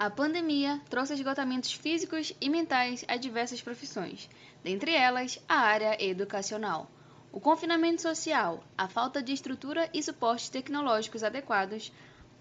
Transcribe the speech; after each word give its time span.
A 0.00 0.08
pandemia 0.08 0.80
trouxe 0.88 1.14
esgotamentos 1.14 1.72
físicos 1.72 2.32
e 2.40 2.48
mentais 2.48 3.04
a 3.08 3.16
diversas 3.16 3.60
profissões, 3.60 4.30
dentre 4.62 4.94
elas 4.94 5.40
a 5.48 5.56
área 5.56 6.00
educacional. 6.00 6.88
O 7.32 7.40
confinamento 7.40 8.00
social, 8.00 8.62
a 8.76 8.86
falta 8.86 9.20
de 9.20 9.32
estrutura 9.32 9.90
e 9.92 10.00
suportes 10.00 10.50
tecnológicos 10.50 11.24
adequados, 11.24 11.92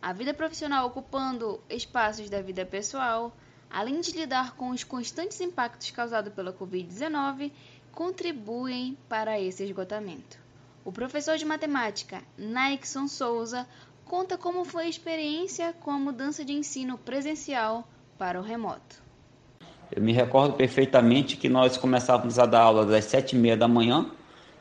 a 0.00 0.12
vida 0.12 0.32
profissional 0.32 0.86
ocupando 0.86 1.60
espaços 1.68 2.30
da 2.30 2.40
vida 2.40 2.64
pessoal, 2.64 3.36
além 3.68 4.00
de 4.00 4.12
lidar 4.12 4.54
com 4.54 4.70
os 4.70 4.84
constantes 4.84 5.40
impactos 5.40 5.90
causados 5.90 6.32
pela 6.32 6.52
Covid-19, 6.52 7.50
contribuem 7.90 8.96
para 9.08 9.40
esse 9.40 9.64
esgotamento. 9.64 10.38
O 10.84 10.92
professor 10.92 11.36
de 11.36 11.44
matemática, 11.44 12.22
Nixon 12.38 13.08
Souza, 13.08 13.66
conta 14.10 14.36
como 14.36 14.64
foi 14.64 14.86
a 14.86 14.88
experiência 14.88 15.72
com 15.72 15.92
a 15.92 15.96
mudança 15.96 16.44
de 16.44 16.52
ensino 16.52 16.98
presencial 16.98 17.88
para 18.18 18.40
o 18.40 18.42
remoto. 18.42 19.00
Eu 19.88 20.02
me 20.02 20.12
recordo 20.12 20.54
perfeitamente 20.54 21.36
que 21.36 21.48
nós 21.48 21.76
começávamos 21.76 22.36
a 22.36 22.44
dar 22.44 22.62
aula 22.62 22.96
às 22.96 23.04
sete 23.04 23.36
e 23.36 23.38
meia 23.38 23.56
da 23.56 23.68
manhã 23.68 24.10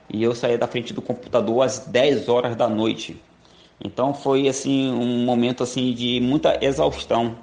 e 0.08 0.22
eu 0.22 0.36
saía 0.36 0.56
da 0.56 0.68
frente 0.68 0.94
do 0.94 1.02
computador 1.02 1.64
às 1.64 1.80
10 1.80 2.30
horas 2.30 2.56
da 2.56 2.70
noite. 2.70 3.20
Então 3.84 4.14
foi 4.14 4.48
assim 4.48 4.92
um 4.92 5.26
momento 5.26 5.64
assim 5.64 5.96
de 5.96 6.22
muita 6.22 6.64
exaustão, 6.64 7.36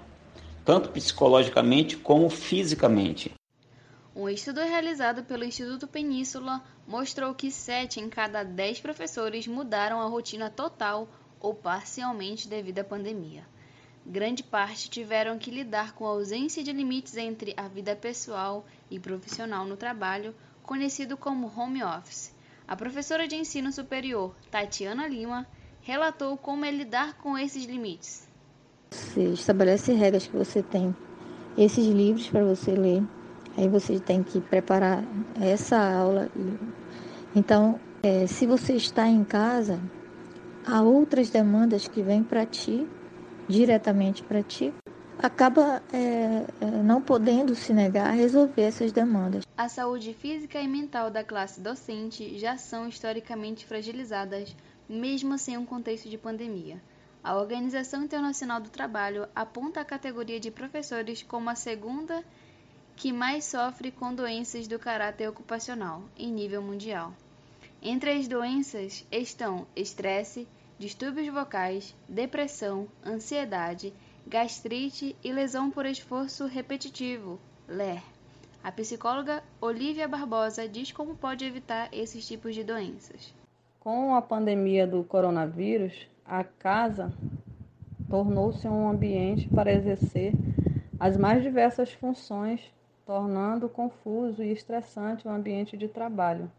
tanto 0.64 0.91
psicologicamente 0.91 1.97
como 1.97 2.30
fisicamente. 2.30 3.34
Um 4.14 4.28
estudo 4.28 4.61
realizado 4.61 5.25
pelo 5.25 5.45
Instituto 5.45 5.88
Península 5.88 6.62
mostrou 6.86 7.34
que 7.34 7.50
7 7.50 7.98
em 7.98 8.09
cada 8.09 8.45
10 8.45 8.78
professores 8.78 9.48
mudaram 9.48 10.00
a 10.00 10.06
rotina 10.06 10.48
total 10.48 11.09
ou 11.41 11.55
parcialmente 11.55 12.49
devido 12.49 12.81
à 12.81 12.85
pandemia. 12.85 13.45
Grande 14.05 14.43
parte 14.43 14.89
tiveram 14.89 15.37
que 15.37 15.51
lidar 15.51 15.93
com 15.93 16.07
a 16.07 16.11
ausência 16.11 16.62
de 16.62 16.73
limites 16.73 17.17
entre 17.17 17.53
a 17.57 17.67
vida 17.67 17.97
pessoal 17.97 18.65
e 18.91 19.01
profissional 19.01 19.65
no 19.65 19.77
trabalho, 19.77 20.34
conhecido 20.62 21.17
como 21.17 21.53
home 21.56 21.83
office. 21.83 22.33
A 22.69 22.77
professora 22.77 23.27
de 23.27 23.34
ensino 23.34 23.73
superior, 23.73 24.34
Tatiana 24.51 25.09
Lima, 25.09 25.47
relatou 25.81 26.37
como 26.37 26.65
é 26.65 26.70
lidar 26.70 27.15
com 27.19 27.37
esses 27.37 27.65
limites. 27.65 28.28
Você 28.91 29.25
estabelece 29.25 29.93
regras 29.93 30.27
que 30.27 30.37
você 30.37 30.62
tem 30.62 30.95
esses 31.59 31.87
livros 31.87 32.28
para 32.28 32.45
você 32.45 32.73
ler, 32.73 33.03
aí 33.56 33.69
você 33.69 33.98
tem 33.98 34.23
que 34.23 34.41
preparar 34.41 35.05
essa 35.41 35.78
aula. 35.78 36.28
Então, 37.34 37.81
é, 38.03 38.27
se 38.27 38.47
você 38.47 38.75
está 38.75 39.09
em 39.09 39.25
casa, 39.25 39.81
há 40.67 40.83
outras 40.83 41.31
demandas 41.31 41.86
que 41.86 42.03
vêm 42.03 42.22
para 42.22 42.45
ti, 42.45 42.86
diretamente 43.48 44.22
para 44.22 44.42
ti, 44.42 44.75
acaba 45.19 45.83
é, 45.92 46.45
é, 46.61 46.67
não 46.83 47.00
podendo 47.00 47.55
se 47.55 47.72
negar 47.72 48.09
a 48.09 48.12
resolver 48.12 48.62
essas 48.62 48.92
demandas. 48.92 49.44
A 49.56 49.69
saúde 49.69 50.12
física 50.12 50.61
e 50.61 50.69
mental 50.69 51.11
da 51.11 51.25
classe 51.25 51.61
docente 51.61 52.39
já 52.39 52.56
são 52.59 52.89
historicamente 52.89 53.64
fragilizadas, 53.64 54.55
mesmo 54.89 55.39
sem 55.39 55.56
um 55.56 55.64
contexto 55.64 56.09
de 56.09 56.19
pandemia. 56.19 56.83
A 57.25 57.37
Organização 57.37 58.05
Internacional 58.05 58.61
do 58.61 58.69
Trabalho 58.69 59.27
aponta 59.34 59.81
a 59.81 59.84
categoria 59.84 60.39
de 60.39 60.50
professores 60.50 61.22
como 61.22 61.48
a 61.48 61.55
segunda 61.55 62.22
que 62.94 63.12
mais 63.12 63.44
sofre 63.44 63.91
com 63.91 64.14
doenças 64.14 64.69
do 64.69 64.78
caráter 64.78 65.28
ocupacional 65.28 66.03
em 66.17 66.33
nível 66.33 66.62
mundial. 66.62 67.12
Entre 67.89 68.11
as 68.11 68.27
doenças 68.27 69.06
estão 69.12 69.65
estresse, 69.77 70.48
distúrbios 70.77 71.33
vocais, 71.33 71.95
depressão, 72.09 72.89
ansiedade, 73.06 73.95
gastrite 74.27 75.15
e 75.23 75.33
lesão 75.33 75.70
por 75.70 75.87
esforço 75.87 76.47
repetitivo, 76.47 77.39
LER. 77.69 78.03
A 78.61 78.73
psicóloga 78.73 79.41
Olivia 79.61 80.09
Barbosa 80.09 80.69
diz 80.69 80.91
como 80.91 81.15
pode 81.15 81.45
evitar 81.45 81.89
esses 81.93 82.27
tipos 82.27 82.56
de 82.56 82.65
doenças. 82.65 83.33
Com 83.78 84.16
a 84.16 84.21
pandemia 84.21 84.84
do 84.84 85.05
coronavírus, 85.05 86.09
a 86.25 86.43
casa 86.43 87.12
tornou-se 88.10 88.66
um 88.66 88.89
ambiente 88.89 89.49
para 89.49 89.72
exercer 89.72 90.33
as 90.99 91.16
mais 91.16 91.41
diversas 91.41 91.93
funções, 91.93 92.60
tornando 93.06 93.69
confuso 93.69 94.43
e 94.43 94.50
estressante 94.50 95.28
o 95.28 95.31
ambiente 95.31 95.77
de 95.77 95.87
trabalho 95.87 96.50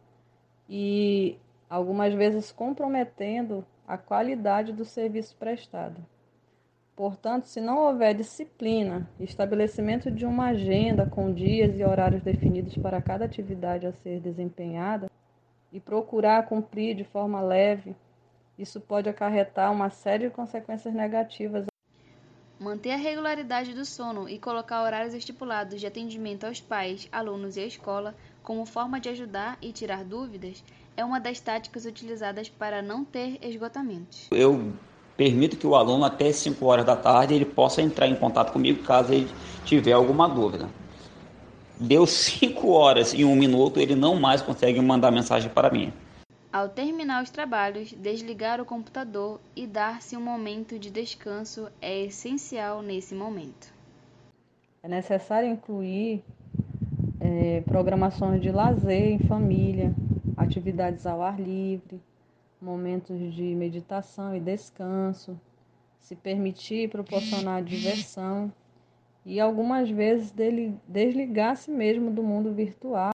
e 0.69 1.37
algumas 1.69 2.13
vezes 2.13 2.51
comprometendo 2.51 3.65
a 3.87 3.97
qualidade 3.97 4.73
do 4.73 4.83
serviço 4.83 5.35
prestado. 5.37 6.03
Portanto, 6.95 7.45
se 7.45 7.61
não 7.61 7.77
houver 7.77 8.15
disciplina, 8.15 9.07
estabelecimento 9.19 10.09
de 10.09 10.25
uma 10.25 10.47
agenda 10.47 11.05
com 11.05 11.31
dias 11.31 11.79
e 11.79 11.83
horários 11.83 12.23
definidos 12.23 12.75
para 12.75 13.01
cada 13.01 13.25
atividade 13.25 13.85
a 13.85 13.93
ser 13.93 14.19
desempenhada 14.19 15.09
e 15.71 15.79
procurar 15.79 16.47
cumprir 16.47 16.95
de 16.95 17.03
forma 17.03 17.39
leve, 17.39 17.95
isso 18.57 18.81
pode 18.81 19.07
acarretar 19.07 19.71
uma 19.71 19.91
série 19.91 20.27
de 20.27 20.33
consequências 20.33 20.91
negativas. 20.91 21.67
Manter 22.59 22.93
a 22.93 22.97
regularidade 22.97 23.75
do 23.75 23.85
sono 23.85 24.27
e 24.27 24.39
colocar 24.39 24.81
horários 24.81 25.13
estipulados 25.13 25.79
de 25.79 25.85
atendimento 25.85 26.45
aos 26.45 26.59
pais, 26.59 27.07
alunos 27.11 27.55
e 27.55 27.59
à 27.59 27.65
escola 27.67 28.15
como 28.47 28.65
forma 28.65 28.97
de 28.97 29.09
ajudar 29.09 29.57
e 29.61 29.73
tirar 29.73 30.05
dúvidas 30.05 30.63
é 30.95 31.03
uma 31.03 31.19
das 31.19 31.37
táticas 31.37 31.83
utilizadas 31.83 32.47
para 32.47 32.81
não 32.81 33.03
ter 33.03 33.37
esgotamentos. 33.41 34.29
Eu 34.31 34.71
permito 35.17 35.57
que 35.57 35.67
o 35.67 35.75
aluno 35.75 36.05
até 36.05 36.31
5 36.31 36.65
horas 36.65 36.85
da 36.85 36.95
tarde 36.95 37.33
ele 37.33 37.43
possa 37.43 37.81
entrar 37.81 38.07
em 38.07 38.15
contato 38.15 38.53
comigo 38.53 38.81
caso 38.83 39.11
ele 39.11 39.29
tiver 39.65 39.91
alguma 39.91 40.29
dúvida. 40.29 40.69
Deu 41.77 42.07
5 42.07 42.69
horas 42.69 43.13
e 43.13 43.25
um 43.25 43.35
minuto, 43.35 43.81
ele 43.81 43.95
não 43.95 44.15
mais 44.15 44.41
consegue 44.41 44.79
mandar 44.79 45.11
mensagem 45.11 45.49
para 45.49 45.69
mim. 45.69 45.91
Ao 46.49 46.69
terminar 46.69 47.23
os 47.23 47.29
trabalhos, 47.29 47.91
desligar 47.91 48.61
o 48.61 48.65
computador 48.65 49.41
e 49.57 49.67
dar-se 49.67 50.15
um 50.15 50.21
momento 50.21 50.79
de 50.79 50.89
descanso 50.89 51.67
é 51.81 52.05
essencial 52.05 52.81
nesse 52.81 53.13
momento. 53.13 53.75
É 54.81 54.87
necessário 54.87 55.49
incluir 55.49 56.23
é, 57.27 57.61
programações 57.61 58.41
de 58.41 58.49
lazer 58.49 59.11
em 59.11 59.19
família, 59.19 59.93
atividades 60.37 61.05
ao 61.05 61.21
ar 61.21 61.37
livre, 61.37 61.99
momentos 62.61 63.33
de 63.35 63.43
meditação 63.53 64.33
e 64.33 64.39
descanso, 64.39 65.37
se 65.99 66.15
permitir 66.15 66.89
proporcionar 66.89 67.61
diversão 67.61 68.49
e 69.25 69.41
algumas 69.41 69.89
vezes 69.89 70.33
desligar-se 70.87 71.69
mesmo 71.69 72.09
do 72.11 72.23
mundo 72.23 72.53
virtual. 72.53 73.11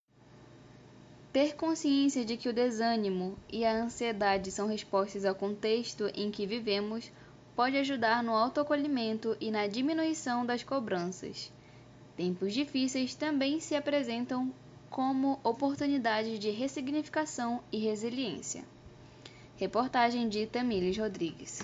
Ter 1.31 1.55
consciência 1.55 2.25
de 2.25 2.35
que 2.35 2.49
o 2.49 2.53
desânimo 2.53 3.37
e 3.47 3.63
a 3.63 3.83
ansiedade 3.83 4.51
são 4.51 4.67
respostas 4.67 5.23
ao 5.23 5.35
contexto 5.35 6.09
em 6.15 6.31
que 6.31 6.47
vivemos 6.47 7.11
pode 7.55 7.77
ajudar 7.77 8.23
no 8.23 8.33
autoacolhimento 8.33 9.37
e 9.39 9.51
na 9.51 9.67
diminuição 9.67 10.43
das 10.43 10.63
cobranças. 10.63 11.53
Tempos 12.19 12.53
difíceis 12.53 13.15
também 13.15 13.61
se 13.61 13.75
apresentam 13.75 14.51
como 14.89 15.39
oportunidades 15.41 16.37
de 16.37 16.49
ressignificação 16.49 17.63
e 17.71 17.77
resiliência. 17.77 18.65
Reportagem 19.55 20.27
de 20.27 20.45
Tamiles 20.45 20.97
Rodrigues. 20.97 21.61